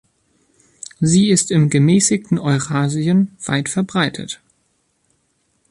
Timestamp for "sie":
0.99-1.29